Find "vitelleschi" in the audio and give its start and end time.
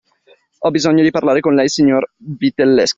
2.17-2.89